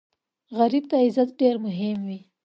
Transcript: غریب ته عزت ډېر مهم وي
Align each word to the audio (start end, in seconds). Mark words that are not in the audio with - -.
غریب 0.57 0.83
ته 0.91 0.95
عزت 1.05 1.29
ډېر 1.41 1.55
مهم 1.65 1.97
وي 2.07 2.19